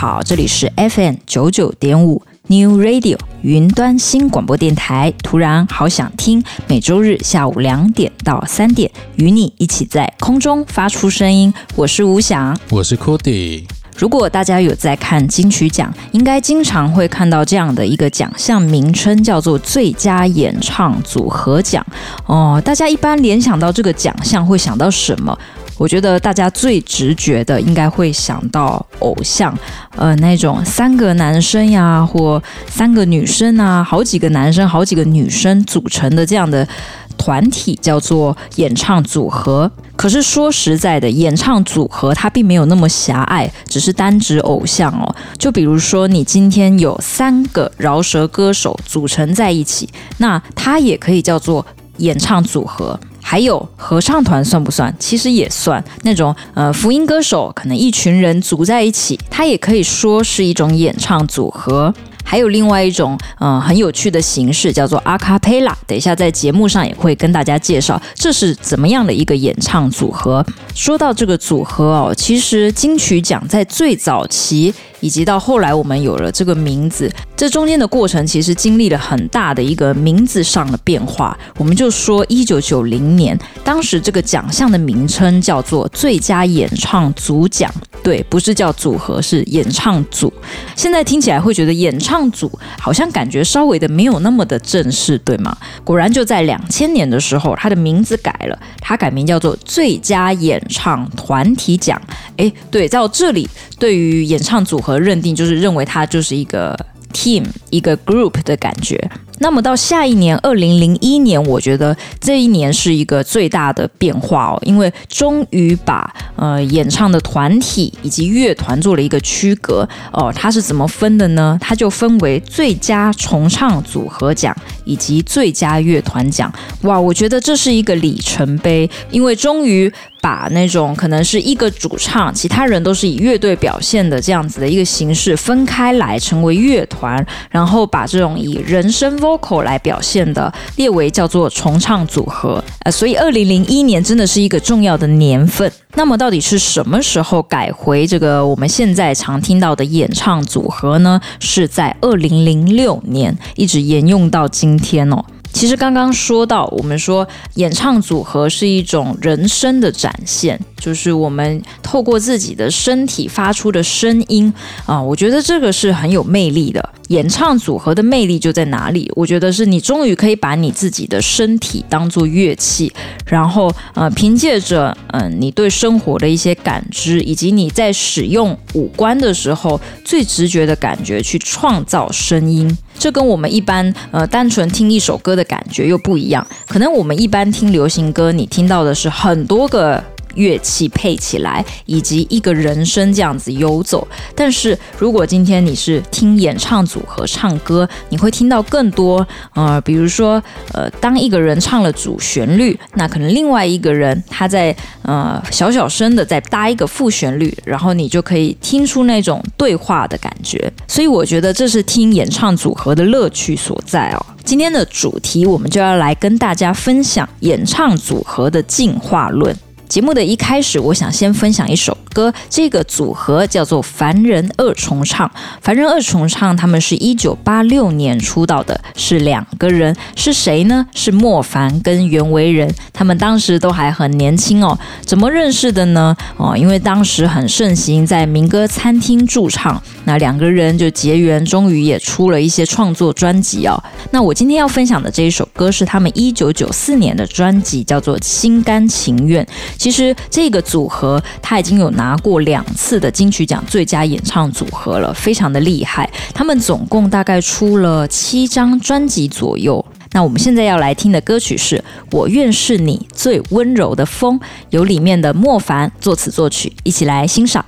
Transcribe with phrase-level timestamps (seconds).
[0.00, 5.12] 好，这里是 FM 九九点五 New Radio 云端新广播电台。
[5.22, 11.52] 突然好想听，每周日下午两点到三点，与你一起在空中发出声音。
[11.76, 13.64] 我是吴翔，我是 Cody。
[13.94, 21.84] 如果大家有在看金曲奖，应该经常会看到这样的一个奖项名称，叫做最佳演唱组合奖。
[22.24, 25.38] 哦，大家一般联想到这个奖项会想到什么？
[25.80, 29.56] 我觉得大家最直觉的应该会想到偶像，
[29.96, 36.68] 呃，那种三个男生呀，或三个女生啊，好几个男生、好几个女生组成的这样的。
[37.16, 45.14] 团体叫做演唱组合，可是说实在的，演唱组合它并没有那么狭隘，只是单指偶像哦。
[45.36, 51.66] 就比如说，你今天有三个饶舌歌手组成在一起，那它也可以叫做
[51.98, 52.98] 演唱组合。
[53.30, 54.92] 还有合唱团算不算？
[54.98, 55.80] 其实也算。
[56.02, 61.94] 那种呃福音歌手，可能一群人组在一起，它也可以说是一种演唱组合。
[62.30, 65.76] 还有另外一种，嗯、呃，很有趣的形式，叫做阿卡贝拉。
[65.84, 70.46] 等一下在节目上也会跟大家介绍，这是怎么样的一个演唱组合。
[70.72, 81.36] 说到这个组合哦，其实金曲奖在最早期，以及到后来我们有了这个名字，这中间的过程其实经历了很大的一个名字上的变化。
[81.58, 87.68] 我们就说一九九零年，当时这个奖项的名称叫做最佳演唱组奖。
[88.02, 90.32] 对，不是叫组合，是演唱组。
[90.74, 95.56] 现在听起来会觉得演唱组好像感觉稍微的没有那么的正式，对吗？
[95.84, 102.00] 果然就在两千年的时候，他的名字改了，他改名叫做最佳演唱团体奖。
[102.38, 106.76] 诶，对，在我这里对于演唱组合认定就是认为他就是一个
[107.12, 109.10] team，一个 group 的感觉。
[109.42, 120.30] 那么到下一年，二零零一年，我觉得这一年是一个最大的变化哦，因为终于把呃演唱的团体以及乐团做了一个区隔哦。
[120.36, 121.56] 它是怎么分的呢？
[121.58, 124.54] 它就分为最佳重唱组合奖
[124.84, 126.52] 以及最佳乐团奖。
[126.82, 129.90] 哇，我觉得这是一个里程碑，因为终于
[130.20, 142.62] 把那种可能是一个主唱，其他人都是以乐队表现的这样子的一个形式分开来成为乐团，然后把这种以人声 vocal 来表现的列为叫做重唱组合。
[142.84, 145.70] 呃，所以二零零一年真的是一个重要的年份。
[145.94, 151.20] 那么到底是什么时候改回这个我们现在常听到的演唱组合呢？
[151.40, 155.24] 是在二零零六年，一直沿用到今天哦。
[155.52, 164.52] 其实刚刚说到，我们说演唱组合是一种人声的展现，就是我们透过自己的身体发出的声音
[164.86, 166.88] 啊，我觉得这个是很有魅力的。
[167.08, 169.10] 演唱组合的魅力就在哪里？
[169.16, 172.90] 我觉得是你终于可以把你自己的身体当作乐器，
[173.26, 182.78] 然后呃，凭借着嗯、你对生活的一些感知，以及你在使用五官的时候最直觉的感觉去创造声音。
[183.00, 186.46] 这跟我们一般呃单纯听一首歌的感觉又不一样。
[186.68, 190.04] 可能我们一般听流行歌，你听到的是很多个。
[190.34, 194.06] 乐器配起来，以及一个人声这样子游走。
[194.34, 200.42] 但是如果今天你是听演唱组合唱歌，你会听到更多，呃，比如说，
[200.72, 210.72] 呃，当一个人唱了主旋律，那可能另外一个人他在呃小小声的再搭一个副旋律，然后你就可以听出那种对话的感觉。
[210.86, 214.26] 所以我觉得这是听演唱组合的乐趣所在哦。
[214.44, 219.54] 今天的主题我们就要来跟大家分享演唱组合的进化论。
[219.90, 222.32] 节目的一开始，我想先分享一首歌。
[222.48, 225.30] 这个组合叫做凡人二重唱。
[225.60, 230.86] 凡人二重唱，他们是一九八六年出道的，是两个人，是谁呢？
[230.94, 232.72] 是莫凡跟袁惟仁。
[232.92, 234.78] 他们当时都还很年轻哦。
[235.04, 236.16] 怎么认识的呢？
[236.36, 243.82] 哦，因为当时很盛行在民歌餐厅驻唱，那两个人就结缘，终于也出了一些创作专辑哦。
[244.10, 249.44] 那我今天要分享的这一首歌是他们一九九四年的专辑，叫做《心甘情愿》。
[249.76, 256.08] 其实这个组合他已经有拿过两次的金曲奖最佳演唱组合了，非常的厉害。
[256.32, 259.84] 他们总共大概出了七张专辑左右。
[260.12, 261.76] 那我们现在要来听的歌曲是
[262.10, 267.62] 《我愿是你最温柔的风》，由里面的莫凡作词作曲，一起来欣赏。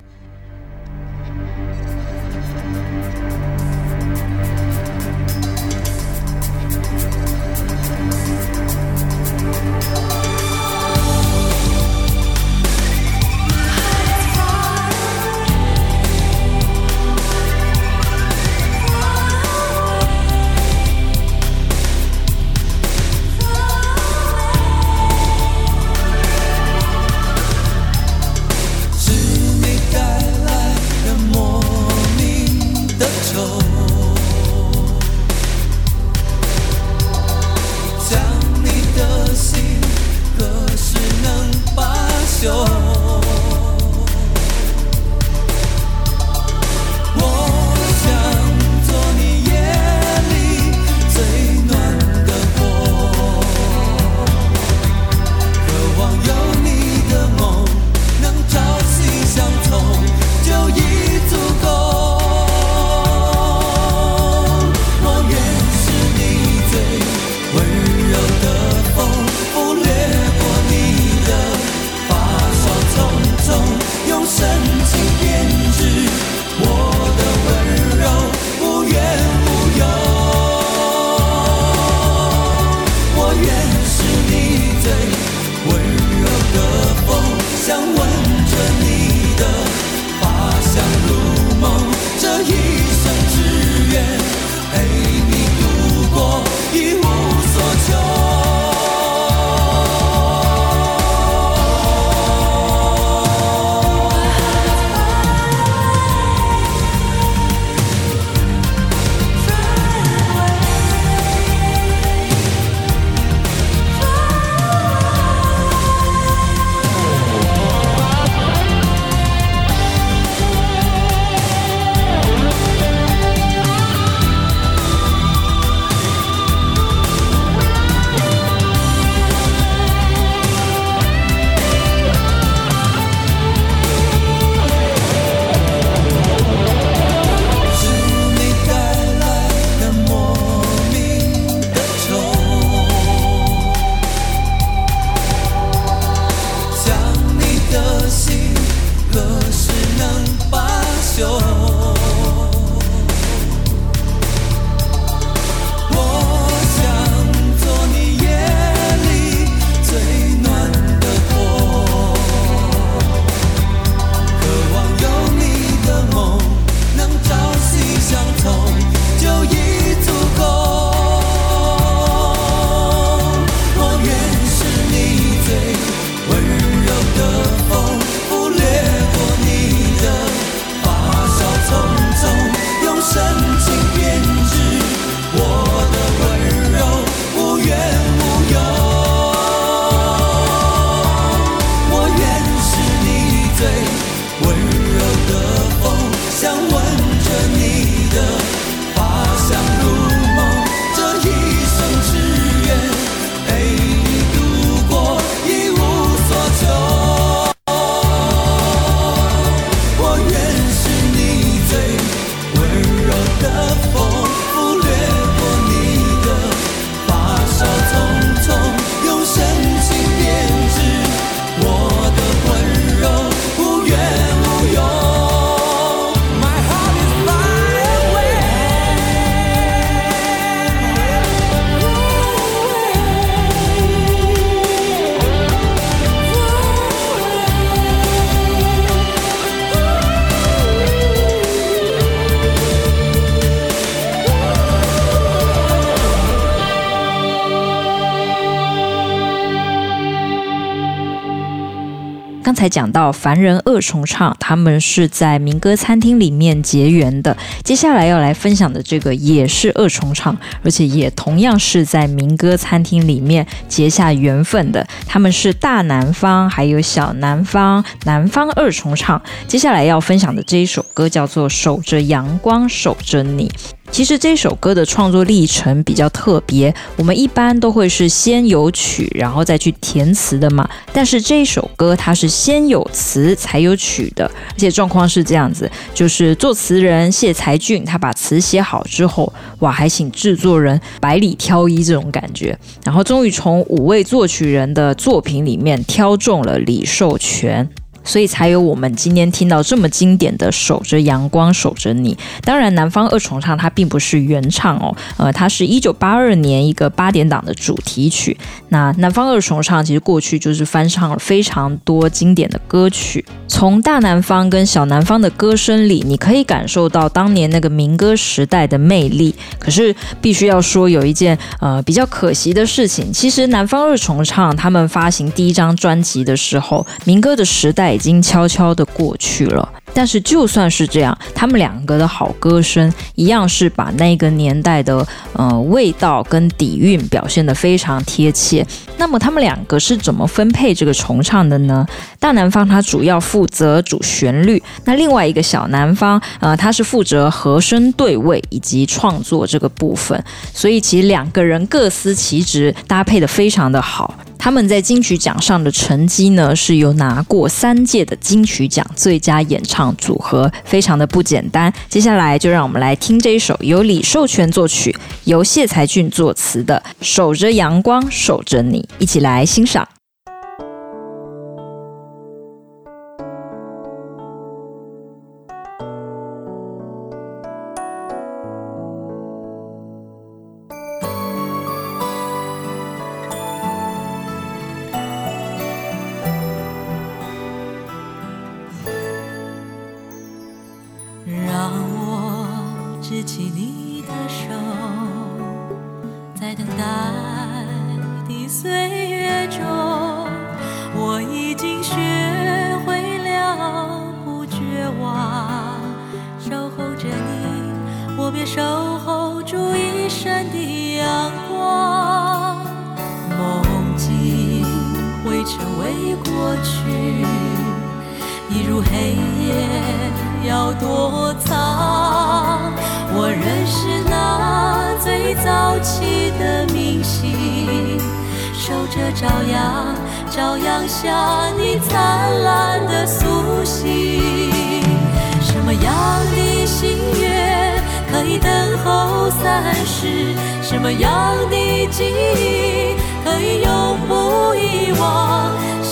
[252.62, 257.36] 才讲到凡人二重唱，他们是在民歌餐厅里面结缘的。
[257.64, 264.86] 接下来要来分享的这个也是二重唱，而且也同样是在民歌餐厅里面结下缘分的。
[265.08, 269.20] 他们是大南方还有小南方，南方二重唱。
[269.48, 273.48] 接下来要分享的这一首歌叫做《守着阳光守着你》。
[273.93, 280.67] 其实这首歌的创作历程比较特别，我们一般都会是先有曲，然后再去填词的嘛。
[280.94, 297.69] 但是这首歌它是先有词才有曲的，而且状况是这样子，就是作词人谢才俊他把词写好之后，哇，还请制作人百里挑一这种感觉，然后终于从五位作曲人的作品里面挑中了李寿全。
[298.04, 302.14] 所以才有我们今天听到这么经典的《守着阳光守着你》。
[302.42, 308.36] 当然，南方二重唱它并不是原唱哦，呃，它是一九八二年一个八点档的主题曲。
[308.70, 319.34] 那南方二重唱其实过去就是翻唱了非常多经典的歌曲，从大南方跟小南方的歌声里，你可以感受到当年那个民歌时代的魅力。
[319.58, 327.92] 可是必须要说有一件呃比较可惜的事情，其实南方二重唱他们发行第一张专辑的时候，民歌的时代。
[327.94, 338.67] 已经悄悄的过去了，但是就算是这样，他们两个的好歌声一样是把那个年代的呃味道跟底蕴表现得非常贴切。
[338.99, 341.87] 那么他们两个是怎么分配这个重唱的呢？
[342.19, 350.22] 大南方他主要负责主旋律，那另外一个小南方呃他是负责和声对位以及创作这个部分，
[350.55, 354.15] 所以其实两个人各司其职，搭配得非常的好。
[354.39, 361.72] 他们在金曲奖上的成绩呢，是有拿过三届的金曲奖最佳演唱组合，非常的不简单。
[361.89, 369.89] 接下来就让我们来听这一首由李寿全作曲、由谢才俊作词的《守着阳光守着你》，一起来欣赏。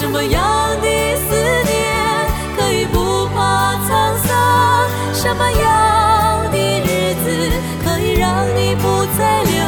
[0.01, 0.89] 什么样的
[1.29, 1.37] 思
[1.69, 2.27] 念？
[2.57, 4.89] 可以不怕沧桑。
[5.13, 7.53] 什么样的日子
[7.85, 9.60] 可以让你不再留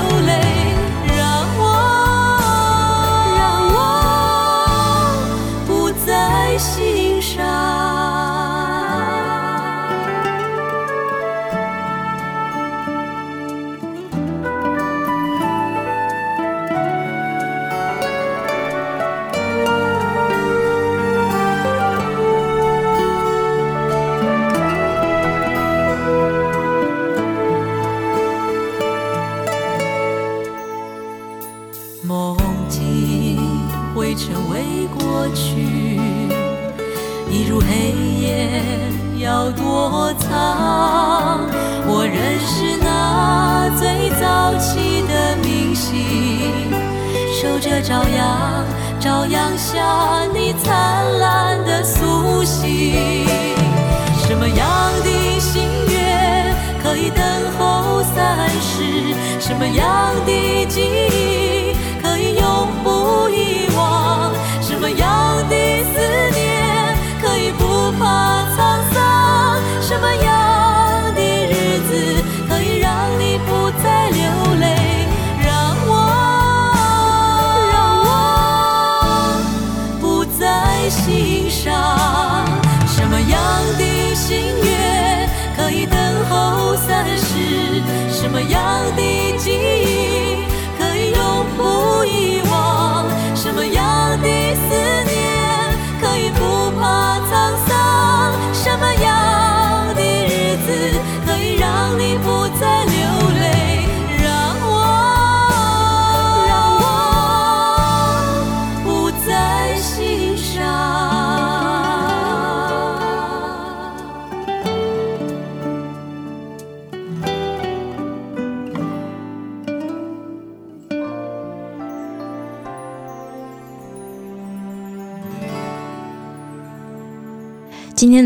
[49.03, 53.27] 朝阳下你灿烂的苏醒。
[54.17, 57.21] 什么样的心愿可以等
[57.59, 59.13] 候三世？
[59.41, 61.62] 什么样的记忆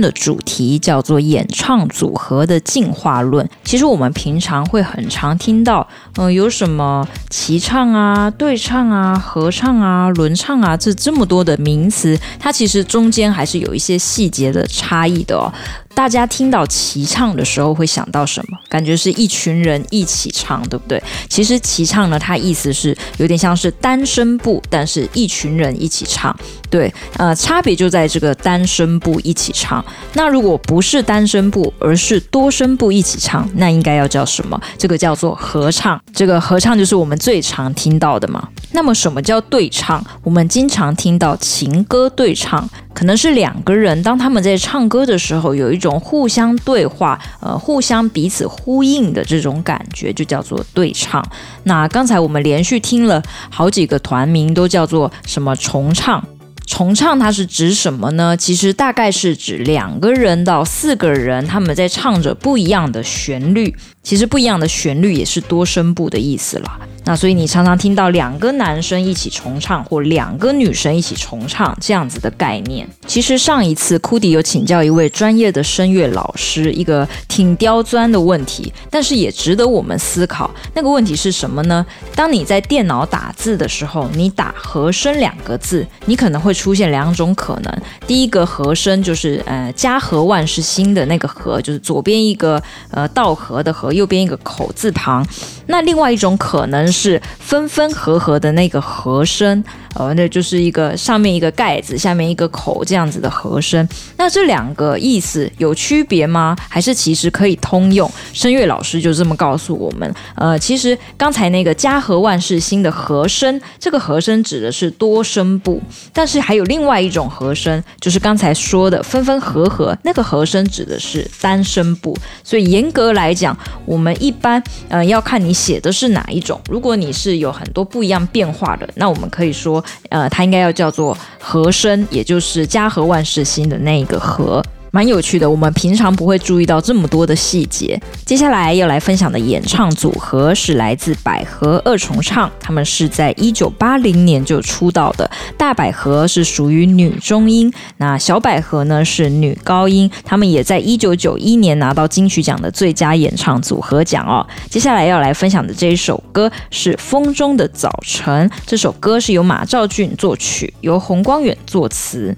[0.07, 3.49] 的主题叫做演唱组合的进化论。
[3.63, 15.47] 其实我们平常会很常听到，嗯、有什么齐唱啊、对唱啊、合唱啊、轮唱啊，这这么多的名词，它其实中间还是有一些细节的差异的哦。
[15.95, 18.59] 大家听到齐唱的时候会想到什么？
[18.69, 21.03] 感觉是一群人一起唱，对不对？
[21.31, 26.37] 其实齐唱呢，它意思是有点像是单声部，但是一群人一起唱。
[26.69, 29.83] 对，呃，差别就在这个单声部一起唱。
[30.17, 34.59] 那如果不是单声部，而是多声部一起唱，那应该要叫什么？
[34.79, 36.01] 这个叫做合唱。
[36.15, 38.49] 这个合唱就是我们最常听到的嘛。
[38.73, 40.03] 那么什么叫对唱？
[40.23, 42.67] 我们经常听到情歌对唱。
[42.95, 51.23] 可能是两个人，当他们在唱歌的时候，有一种互相对话，呃，互相彼此呼应的这种感觉，就叫做对唱。
[51.65, 56.25] 那刚才我们连续听了好几个团名，都叫做什么重唱？
[56.67, 58.37] 重唱它是指什么呢？
[58.37, 63.75] 其实大概是指两个人到四个人，他们在唱着不一样的旋律。
[64.03, 66.79] 其实不一样的旋律也是多声部的意思了。
[67.05, 72.89] 那所以你常常听到两个男生一起重唱，或两个女生一起重唱这样子的概念。
[73.17, 80.51] 其实上一次库迪有请教一位专业的声乐老师一个挺刁钻的问题，但是也值得我们思考。
[80.75, 81.87] 那个问题是什么呢？
[82.15, 87.75] 当你在电脑打字的时候，你打和声两个字，你可能会出现两种可能。
[88.07, 95.27] 第一个和声就是呃家和万事兴的那个和，就是左边一个呃道”和的和，右边一个口字旁。
[95.69, 99.65] 那另外一种可能是分分合合的那个和声。
[99.99, 103.89] 呃，那就是一个上面一个盖子，下面一个口这样子的和声。
[104.19, 106.55] 那这两个意思有区别吗？
[106.69, 108.11] 还是其实可以通用？
[108.35, 110.15] 声乐老师就这么告诉我们。
[110.35, 115.81] 呃，其实刚才那个家和万事兴的和声，这个和声指的是多声部，
[116.13, 122.15] 但是还有另外一种和声，就是刚才说的分分合合，那个和声指的是单声部。
[122.45, 126.61] 所以严格来讲，我们一般呃要看你写的是哪一种。
[126.69, 129.83] 如果你是有很多不一样变化的，那我们可以说。
[130.11, 134.63] 呃，它应该要叫做和声，也就是家和万事兴的那一个和。
[134.91, 138.01] 蛮有趣的，我们平常不会注意到这么多的细节。
[138.25, 145.31] 接下来要来分享的演唱组合是来自百合二重唱，他们是在一九八零年就出道的。
[145.59, 150.11] 大百合是属于女中音，那小百合呢是女高音。
[150.25, 154.47] 他们也在一九九一年拿到金曲奖的最佳演唱组合奖哦。
[154.71, 162.35] 接下来要来分享的这一首歌是《风中的早晨》，这首歌是由马兆骏作曲，由洪光远作词。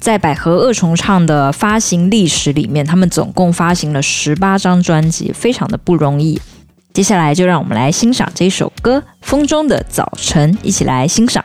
[0.00, 6.40] 在百合二重唱的发行历史里面，他们总共发行了十八张专辑，非常的不容易。
[6.92, 11.44] 接下来就让我们来欣赏这首歌《风中的早晨》，一起来欣赏。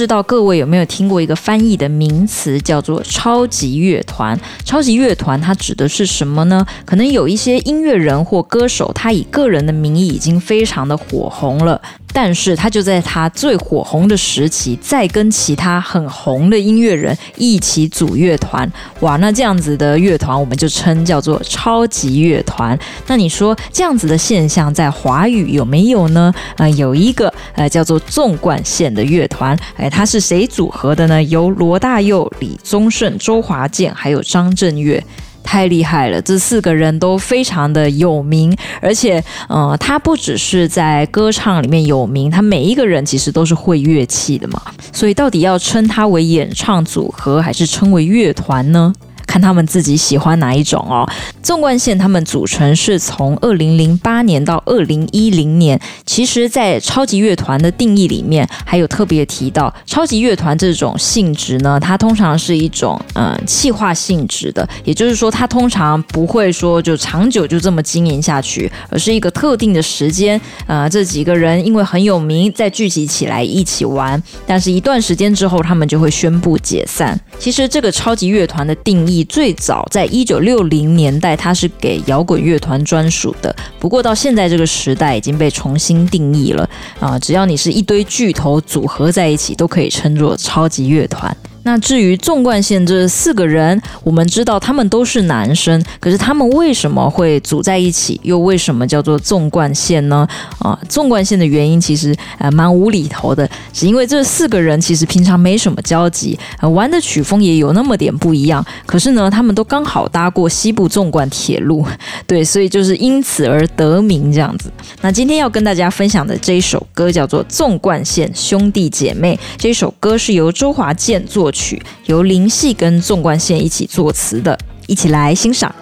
[0.00, 4.40] 知道各位有没有听过一个翻译的名词，叫做“超级乐团”。
[4.64, 6.64] 超级乐团它指的是什么呢？
[6.86, 11.78] 可能有一些音乐人或歌手，他以个人的名义已经非常的火红了。
[12.12, 18.70] 但是他就在他最火红的时期，再跟其他很红的音乐人一起组乐团，
[19.00, 22.78] 哇，那这样子的乐团我们就称叫做超级乐团。
[23.06, 26.32] 那你说这样子的现象在华语有没有呢？
[26.56, 31.22] 呃，有一个呃叫做纵贯线的乐团，哎，它是谁组合的呢？
[31.24, 35.02] 由罗大佑、李宗盛、周华健还有张震岳。
[35.50, 36.22] 太厉害了！
[36.22, 44.62] 这四个人都非常的有名，而且，呃，他不只是在歌唱里面有名，他每一个人其实都是会乐器的嘛。
[44.92, 48.92] 所以，到底要称他为演唱组合，还是称为乐团呢？
[49.30, 51.08] 看他们自己喜欢哪一种哦。
[51.40, 55.80] 纵贯线他们组成是从二零零八年到二零一零年。
[56.04, 77.18] 其实，在超级乐团的定义里面，还有特别提到，超级乐团这种性质呢，它通常是一种嗯气化性质的，也就是说，它通常不会说就长久就这么经营下去，而是一个特定的时间，呃，这几个人因为很有名，再聚集起来一起玩，但是一段时间之后，他们就会宣布解散。
[77.38, 79.19] 其实，这个超级乐团的定义。
[79.24, 83.54] 最早在一九六零年代，它是给摇滚乐团专属的。
[83.78, 87.18] 不过到现在这个时代，已经被重新定义了啊！
[87.18, 91.34] 只要你是一堆巨头组合在一起，都可以称作超级乐团。
[91.62, 100.26] 那至于纵贯线这四个人，我们知道他们都是男生，可是他们为什么会组在一起，又为什么叫做纵贯线呢？
[100.58, 111.86] 啊，纵贯线的原因其实呃蛮无厘头的，是因为这四个人其实平常没什么交集，呃，玩的曲风也有那么点不一样，可是呢，他们都刚好搭过西部纵贯铁路，
[112.26, 114.72] 对，所以就是因此而得名这样子。
[115.02, 121.59] 那今天要跟大家分享的这一首歌叫做《纵贯线兄弟姐妹》，这首歌是由周华健作曲。
[122.06, 125.74] 由林夕跟纵贯线一起作词的，一起来欣赏。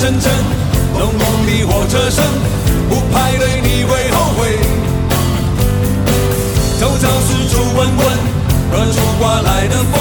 [0.00, 0.30] 真诚，
[0.96, 2.24] 浓浓的火车声，
[2.88, 4.56] 不排队你会后悔。
[6.78, 8.06] 周遭四处问问，
[8.70, 9.97] 何处刮来的风？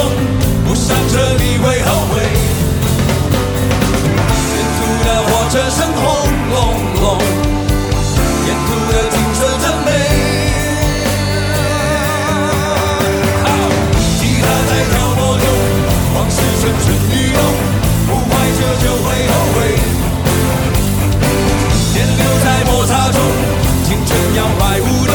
[24.08, 25.14] 正要快舞动，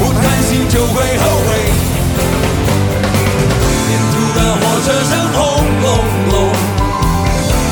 [0.00, 1.48] 不贪心就会后悔。
[3.88, 5.38] 沿途的火车声轰
[5.80, 5.86] 隆
[6.30, 6.34] 隆，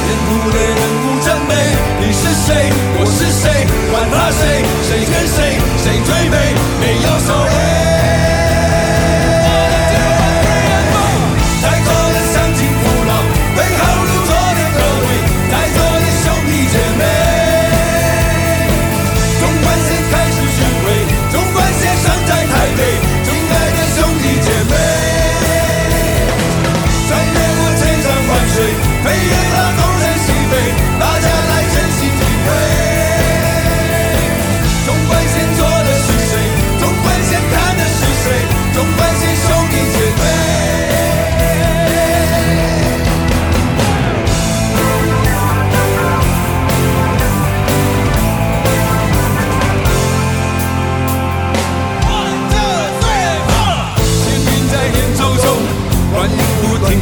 [0.07, 1.53] 沿途的人不真美。
[2.01, 2.71] 你是谁？
[2.99, 3.67] 我是谁？
[3.91, 6.37] 管他谁，谁跟谁，谁最美？
[6.81, 7.74] 没有所谓。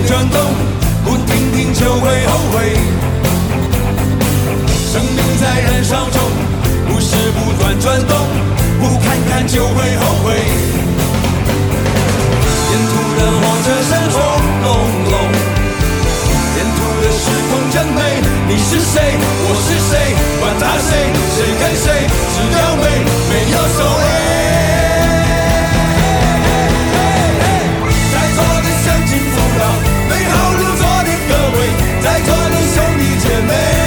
[0.07, 0.41] 转动
[1.05, 2.77] 不停停就会后悔
[4.93, 6.21] 生命在燃烧中
[6.89, 8.17] 故事不断转动
[8.81, 10.35] 不看看就会后悔。
[12.71, 14.19] 沿途的火车声轰
[14.63, 14.67] 隆
[15.11, 15.15] 隆
[16.57, 17.99] 沿途的时空真美
[18.49, 18.95] 你是谁？
[19.45, 19.93] 我是谁？
[20.41, 20.91] 管他谁？
[21.37, 21.87] 谁跟谁？
[22.35, 22.85] 只要美
[23.31, 24.03] 没有所谓
[32.03, 33.82] 在这里，兄弟姐妹。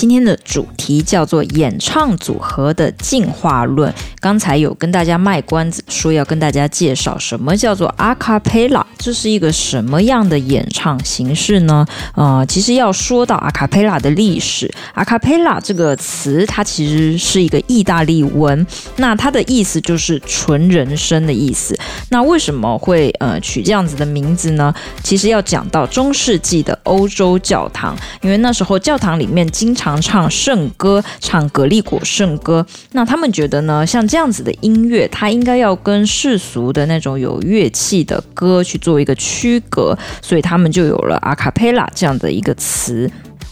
[0.00, 3.94] 今天的主题叫做演唱组合的进化论。
[4.18, 11.86] 刚才有跟大家卖关子，说要跟大家介绍什么叫做阿卡贝拉，这是一个什么样的演唱形式呢？
[12.16, 21.78] 呃，其实要说到阿卡贝拉的历史，阿卡贝拉这个词它其实是一个意大利文，那它的意思就是纯人声的意思。
[22.10, 24.74] 那为什么会呃取这样子的名字呢？
[25.02, 32.64] 其实要讲到中世纪的欧洲教堂，因为那时候教堂里面经常唱圣歌，唱格力果圣歌。
[32.92, 43.10] 那他们觉得呢，像这样子的音乐，它应该要跟世俗的那种有乐器的歌去做一个区隔，所以他们就有了阿卡贝拉这样的一个词。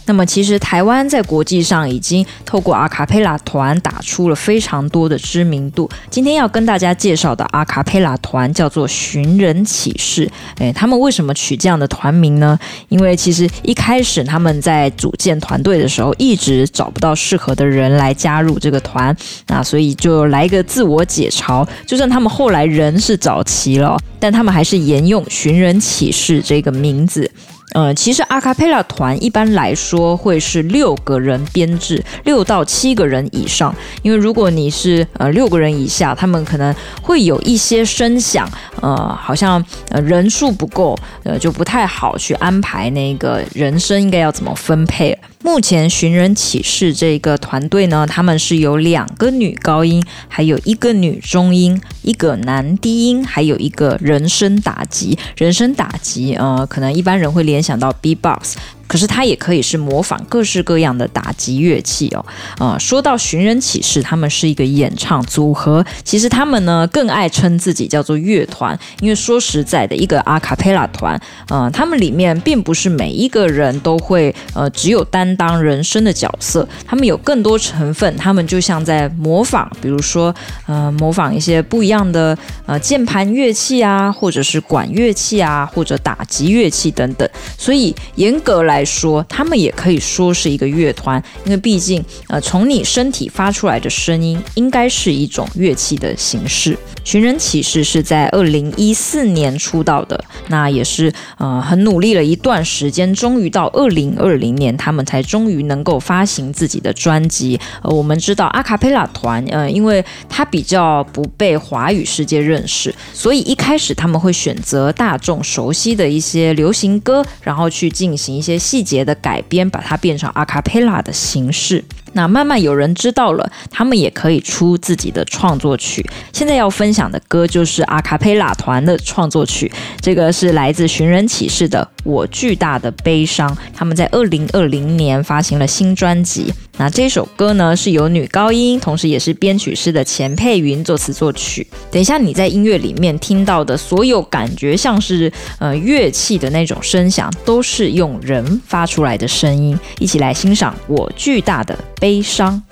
[0.09, 5.87] 那么，其实台湾在国际上已经透过阿卡贝拉团打出了非常多的知名度。
[6.09, 10.27] 今天要跟大家介绍的阿卡贝拉团叫做寻人启事。
[10.57, 12.57] 诶，他们为什么取这样的团名呢？
[12.87, 21.63] 因为其实一开始他们在组建团队的时候，一直找不到适合的人来加入这个团，那所以就来一个自我解嘲。
[21.85, 27.29] 就算他们后来人是找齐了，但他们还是沿用寻人启事这个名字。
[27.73, 33.73] 呃，其实阿卡贝拉团一般来说会是六个人编制，六到七个人以上。
[34.01, 38.49] 因为如果你是呃六个人以下，他们可能会有一些声响，
[38.81, 45.17] 呃，好像呃人数不够，呃就不太好去安排那个人声应该要怎么分配。
[45.41, 55.17] 目前寻人启事这个团队呢，他们是有两个女高音，还有一个女中音，一个男低音，还有一个人声打击。
[55.37, 58.57] 人声打击，呃，可能一般人会联想到 B-box。
[58.89, 62.25] 可是它也可以是模仿各式各样的打击乐器哦。
[62.57, 65.85] 呃，说到寻人启事，他们是一个演唱组合。
[66.03, 78.17] 其实他们呢更爱称自己叫做乐团，因为说实在的，一个阿卡贝拉团，呃，他们里面并不是每一个人都会呃只有担当人声的角色，他们有更多成分。
[78.17, 80.33] 他们就像在模仿，比如说
[80.65, 87.29] 呃模仿一些不一样的呃键盘乐器啊，或者是管乐器啊，或者打击乐器等等。
[87.55, 96.77] 所以严格来来说，他们也可以说是一个乐团，因为毕竟，呃，从你身体发出来的声音，应该是一种乐器的形式。
[97.03, 107.59] 寻人启事是在二零一四年出道的，那也是呃很努力了一段时间，终于到二零二零年，他们才终于能够发行自己的专辑。
[107.81, 121.83] 呃，我们知道阿卡贝拉团，呃，因为他比较不被华语世界认识，所以一开始他们会选择大众熟悉的一些流行歌，然后去进行一些细节的改编，把它变成阿卡贝拉的形式。
[122.13, 126.07] 那慢慢有人知道了，他们也可以出自己的创作曲。
[126.31, 133.49] 现在要分享的歌就是阿卡贝拉团的创作曲，这个是来自寻人启事的《我巨大的悲伤》。
[133.73, 136.53] 他们在二零二零年发行了新专辑。
[136.79, 141.67] 那这首歌呢，是由女高音，同时也是编曲师的钱佩云作词作曲。
[141.91, 149.77] 等一下你在音乐里面听到的所有感觉像是呃乐器的那种声响，都是用人发出来的声音。
[149.99, 152.63] 一起来欣赏《我巨大的悲伤》。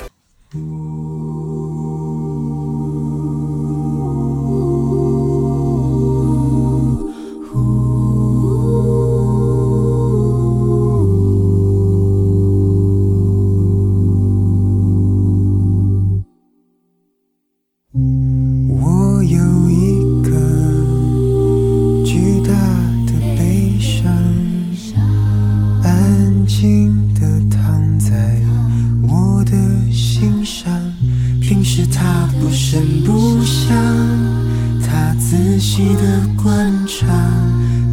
[35.77, 37.05] 细的观察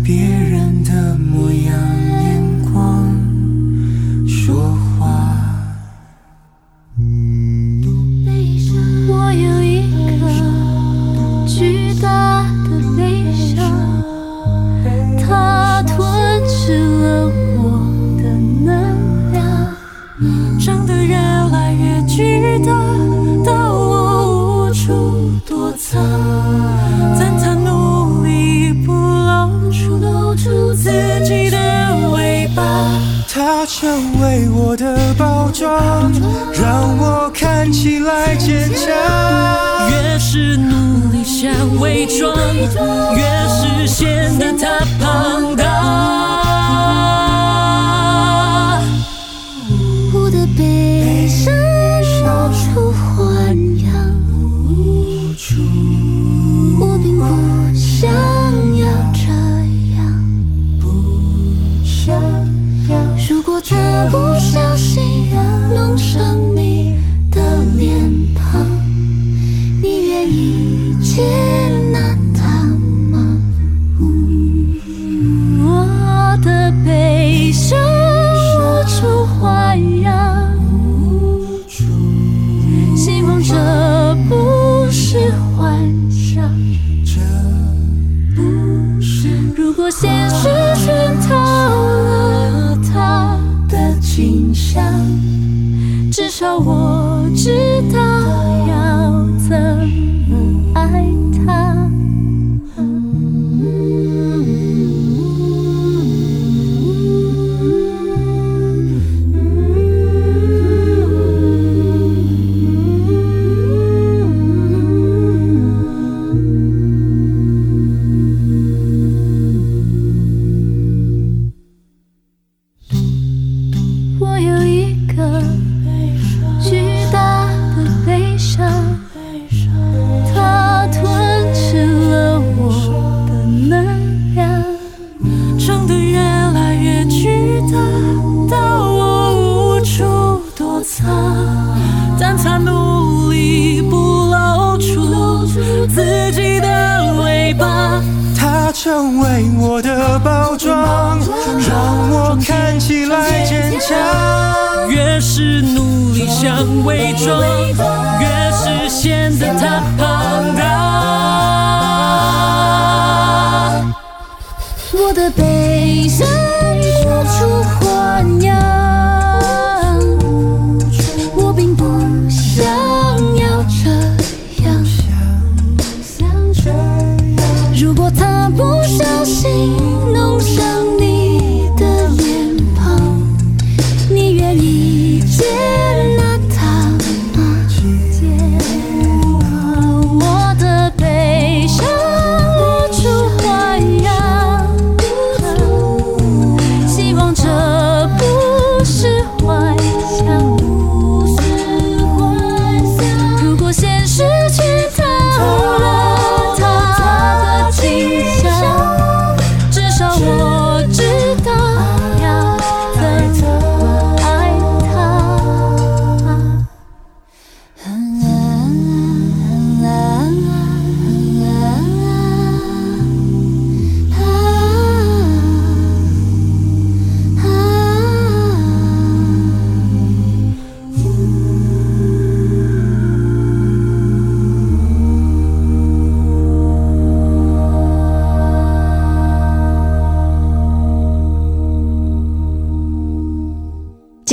[0.03, 0.64] 别人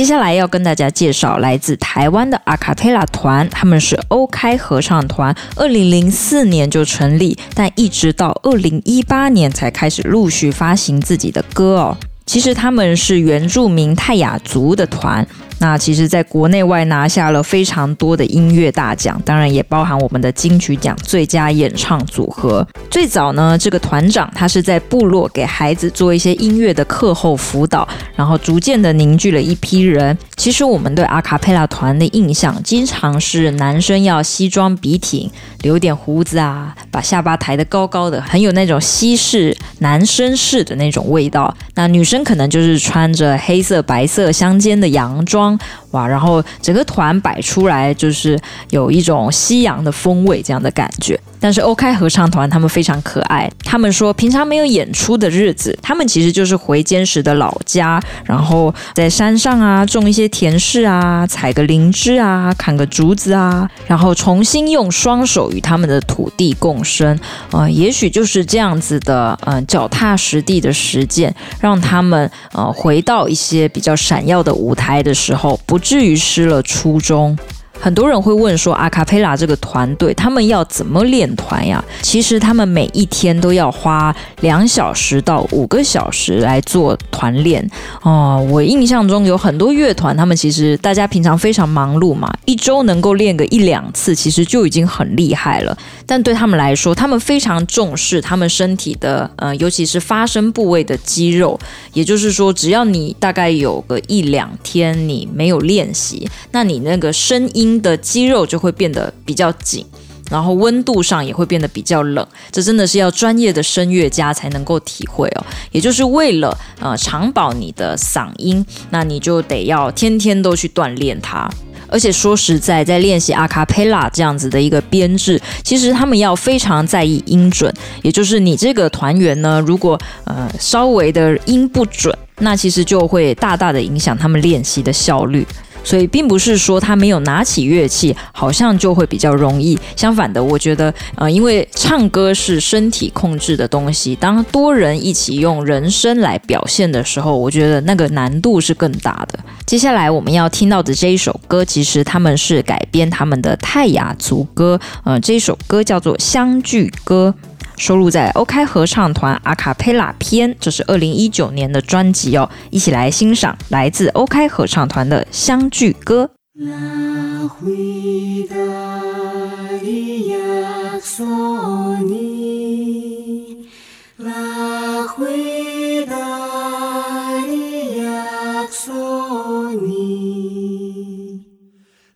[0.02, 11.96] 接下来要跟大家介绍来自台湾的阿卡贝拉团，他们是欧开合唱团，二零零四年就成立，但一直到二零一八年才开始陆续发行自己的歌哦。
[12.26, 15.24] 其实他们是原住民泰雅族的团。
[15.62, 22.66] 那其实，在国内外拿下了非常多的音乐大奖，当然也包含我们的金曲奖最佳演唱组合。
[22.90, 30.18] 最早呢，这个团长他是在部落给孩子做一些音乐的课后辅导，然后逐渐的凝聚了一批人。
[30.36, 41.56] 其实我们对阿卡贝拉团的印象，经常是男生要西装笔挺，留点胡子啊，把下巴抬得高高的，很有那种西式男生式的那种味道。
[41.76, 45.51] 那女生可能就是穿着黑色白色相间的洋装，
[45.92, 48.38] 哇，然后整个团摆出来就是
[48.70, 51.18] 有一种西洋的风味这样的感觉。
[51.42, 67.18] 但是 OK 合唱团他们非常可爱，他们说平常没有演出的日子，他们其实就是回坚实的老家，然后在山上啊种一些甜柿啊，采个灵芝啊，砍个竹子啊，然后重新用双手与他们的土地共生。
[67.50, 77.36] 呃，也许就是这样子的，嗯、脚踏实地的实践，让他们呃回到一些比较闪耀的舞台的时候，不至于失了初衷。
[77.82, 81.84] 很多人会问说，阿卡贝拉这个团队他们要怎么练团呀？
[82.00, 87.68] 其实他们每一天都要花两小时到五个小时来做团练
[88.02, 88.46] 哦。
[88.52, 95.76] 我印象中有很多乐团，他们其实大家平常非常忙碌嘛，一周能够练个一两次，其实就已经很厉害了。
[96.06, 101.58] 但对他们来说，他们非常重视他们身体的，呃，尤其是发声部位的肌肉。
[101.94, 107.71] 也就是说，只要你大概有个一两天你没有练习，那你那个声音。
[107.80, 109.86] 的肌肉就会变得比较紧，
[110.30, 115.46] 然后温度上也会变得比较冷，这真的是要专业的声乐家才能够体会哦。
[115.70, 121.48] 也就是为了呃长保你的嗓音，那你就得要天天都去锻炼它。
[121.88, 127.70] 而且说实在，在练习阿卡贝拉这样子的一个编制，其实他们要非常在意音准，
[128.00, 135.46] 也就是你这个团员呢，如果呃稍微的音不准，那其实就会大大的影响他们练习的效率。
[135.84, 139.78] 所以并不是说他没有拿起乐器，好像就会比较容易。
[139.96, 149.38] 相反的，我觉得，呃，因为唱歌是身体控制的东西，当多人一起用人声来表现的时候，我觉得那个难度是更大的。
[149.66, 157.34] 接下来我们要听到的这一首歌，其实他们是改编他们的泰雅族歌，呃，这首歌叫做《相聚歌》。
[157.82, 162.48] 收录在 OK 合唱团阿卡佩拉篇，这是二零一九年的专辑哦。
[162.70, 166.30] 一起来欣赏来自 OK 合唱团的《相聚歌》。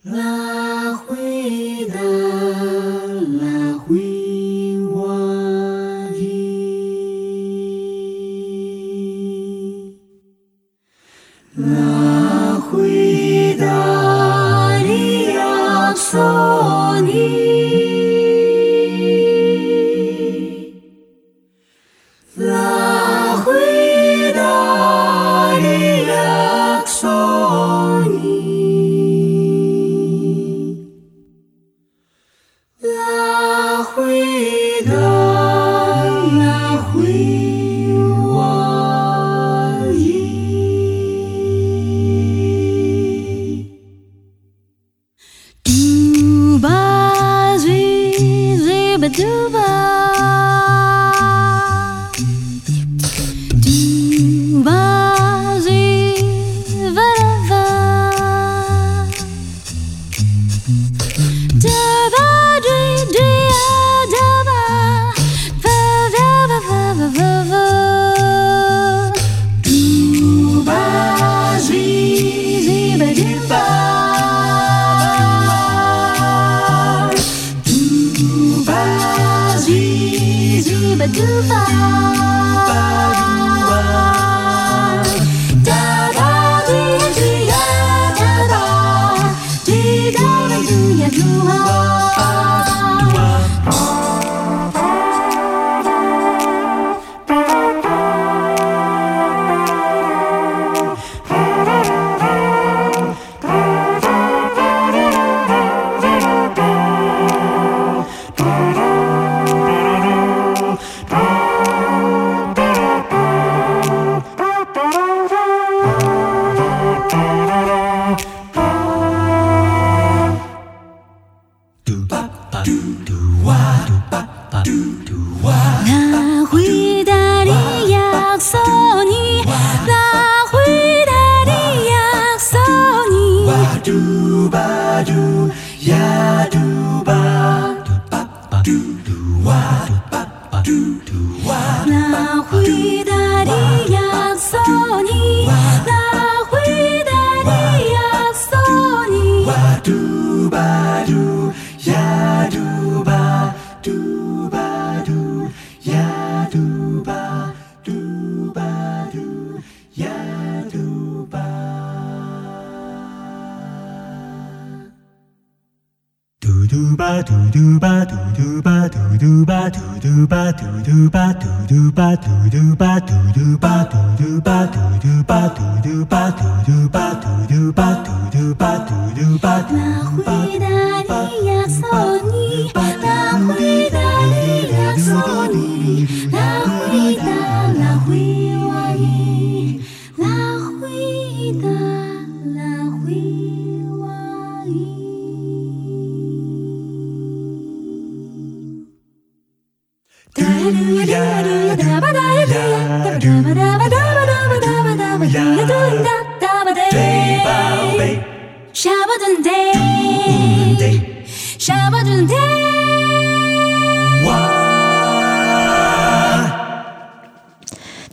[0.09, 0.66] Love.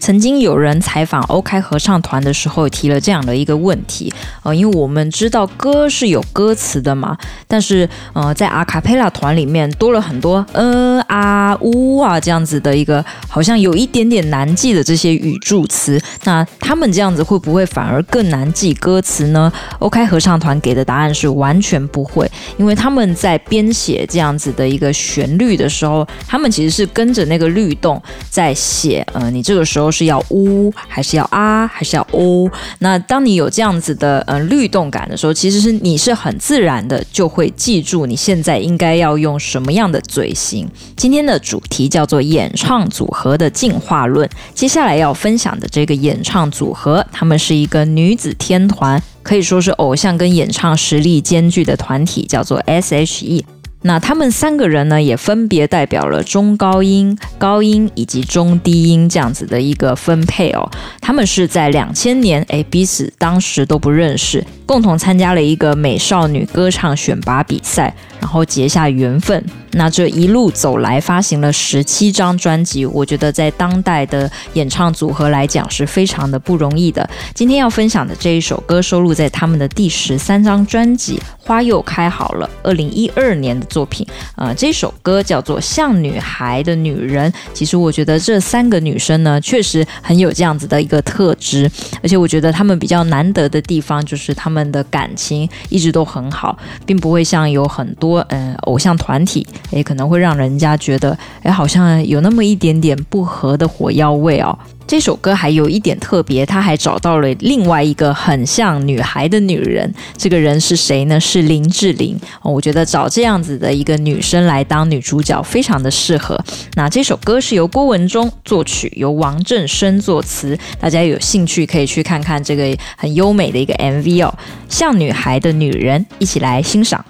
[0.04, 19.50] 曾经有人采访 OK 合唱团的时候提了这样的一个问题，呃，因为我们知道歌是有歌词的嘛，但是呃，在阿卡贝拉团里面多了很多呃啊呜啊这样子的一个好像有一点点难记的这些语助词，那他们这样子会不会反而更难记歌词呢
[19.80, 29.93] ？OK 合唱团给的答案是完全不会，因为他们在编写这样子的一个旋律的时候，他们其实是跟着那个律动在写，呃，你这个时候。
[29.94, 32.52] 是要呜还是要啊还是要哦？
[32.80, 40.68] 那当你有这样子的呃律动感的时候，其实是你是很自然的就会记住你现在应该要用什么样的嘴型。
[40.98, 44.28] 今天的主题叫做演唱组合的进化论。
[44.56, 53.46] 接下来要分享的这个演唱组合，他们是一个女子天团，可以说是偶像跟演唱实力兼具的团体，叫做 S.H.E。
[53.84, 60.68] 那他们三个人呢，也分别代表了中高音、高音以及中低音这样子的一个分配哦。
[61.00, 69.44] 他们是在两千年，诶，彼此当时都不认识，共同参加了一个美少女歌唱选拔比赛，然后结下缘分。
[69.76, 77.10] 那这一路走来，发行了十七张专辑，我觉得在当代的演唱组合来讲是非常的不容易的。
[77.34, 84.06] 今天要分享的这一首歌收录在他们的第十三张专辑《花又开好了》，二零一二年的作品。
[84.36, 87.32] 呃，这首歌叫做《像女孩的女人》。
[87.54, 91.70] 其实我觉得这三个女生呢，确实很有这样子的一个特质，
[92.04, 96.56] 而且我觉得她们比较难得的地方就是她们的感情一直都很好，
[96.86, 99.46] 并不会像有很多嗯、偶像团体。
[99.72, 104.56] 也可能会让人家觉得，哎，好像有那么一点点不合的火药味哦。
[104.94, 109.92] 这首歌还有一点特别，他还找到了另外一个很像女孩的女人。
[110.16, 111.20] 这个人是谁呢？
[111.20, 112.16] 是林志玲。
[112.44, 116.40] 我觉得找这样子的一个女生来当女主角，非常的适合。
[116.76, 120.56] 那这首歌是由郭文忠作曲，由王振声作词。
[120.80, 124.32] 大家有兴趣可以去看看这个很优美的一个 MV 哦，
[124.70, 127.04] 像女孩的女人，一起来欣赏。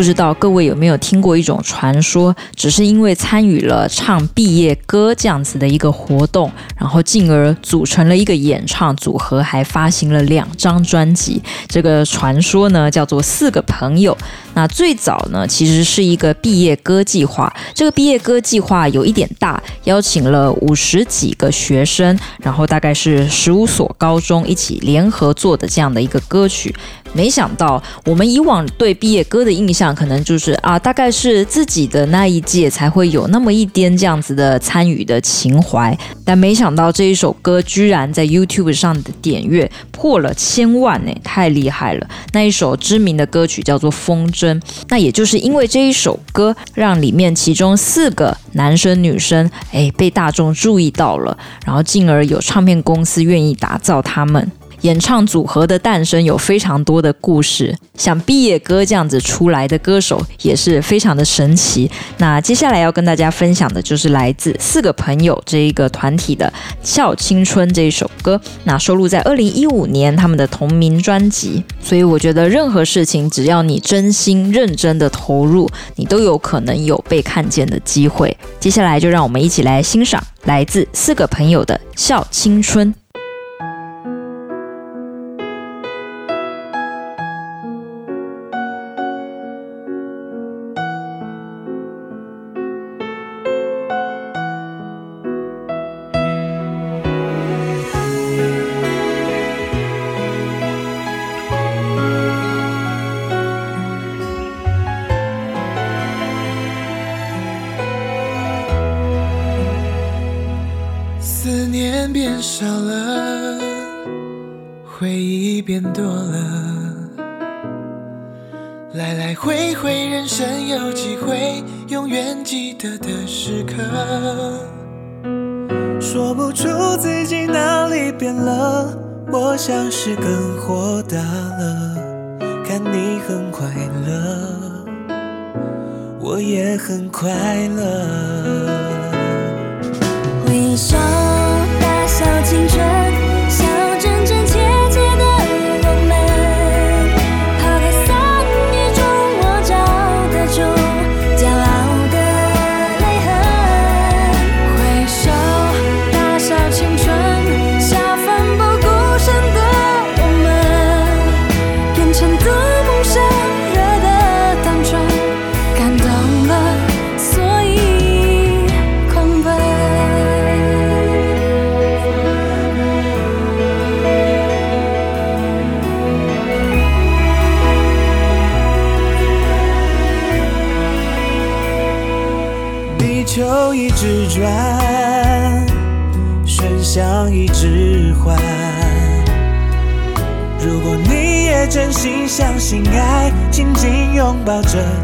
[0.00, 11.42] 不知道各位有没有听过一种传说，只是因为参与了唱毕业歌这样子的一个活动，然后进而组成了一个演唱组合，还发行了两张专辑。
[11.68, 14.16] 这个传说呢，叫做四个朋友。
[14.54, 17.54] 那最早呢，其实是一个毕业歌计划。
[17.74, 26.74] 这个毕业歌计划有一点大，邀请了五十几个学生，然后大概是十五所高中一起联合做的这样的一个歌曲。
[27.12, 35.96] 没想到，我们以往对毕业歌的印象，可能就是啊，大概是自己的那一届才会有那么一点这样子的参与的情怀。
[36.24, 42.08] 但没想到这一首歌居然在 YouTube 上的点阅破了千万呢，太厉害了！
[42.32, 44.54] 那一首知名的歌曲叫做《风筝》，
[44.88, 51.36] 那也就是因为这一首歌，让里面其中四个男生女生哎被大众注意到了，
[51.66, 54.50] 然后进而有唱片公司愿意打造他们。
[54.82, 61.90] 演唱组合的诞生有非常多的故事，像毕业歌这样子出来的歌手也是非常的神奇。
[62.18, 66.46] 那接下来要跟大家分享的就是来自四个朋友这一个团体的
[66.82, 71.62] 《笑青春》这一首歌，那收录在二零一五年他们的同名专辑。
[71.82, 78.34] 所以我觉得任何事情只要你真心认真的投入，你都有可能有被看见的机会。
[78.58, 82.92] 接下来就让我们一起来欣赏来自四个朋友的《笑青春》。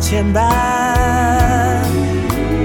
[0.08, 0.40] 牵绊。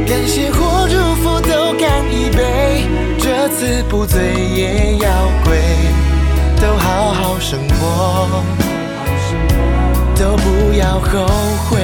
[0.05, 2.85] 感谢或祝福都干一杯，
[3.17, 5.09] 这次不醉也要
[5.43, 5.57] 归。
[6.61, 8.43] 都好好生活，
[10.15, 11.25] 都不要后
[11.67, 11.79] 悔。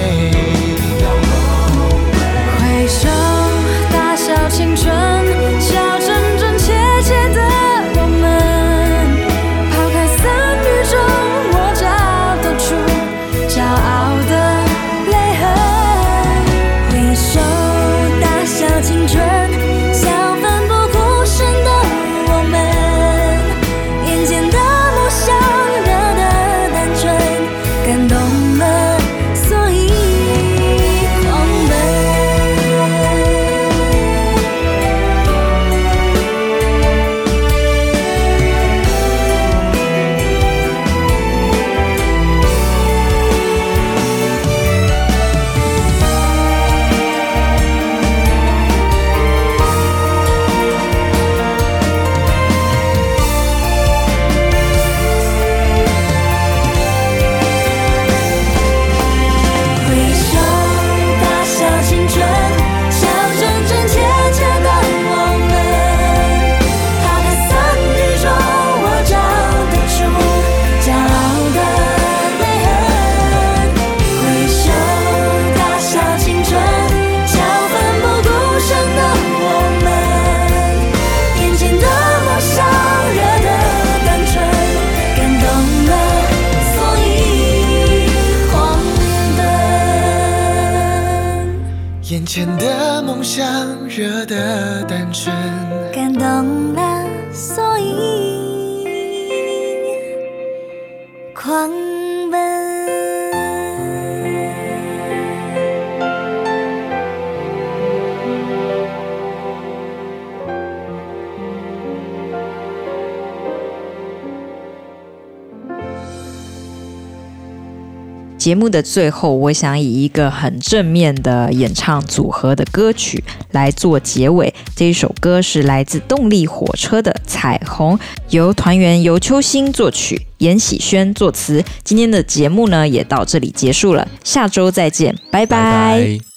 [118.48, 123.22] 节目的最后，我想以一个很正面的演唱组合的歌曲
[123.52, 124.54] 来做结尾。
[124.74, 127.98] 这一首歌是来自动力火车的《彩虹》，
[128.30, 131.62] 由团员游秋兴作曲，严喜轩作词。
[131.84, 135.58] 今天的节目呢，也到这里结束了，下周再见，拜拜。
[135.58, 136.37] 拜拜。